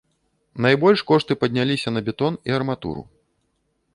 Найбольш 0.65 1.03
кошты 1.09 1.37
падняліся 1.41 1.93
на 1.95 2.03
бетон 2.09 2.33
і 2.51 2.57
арматуру. 2.57 3.01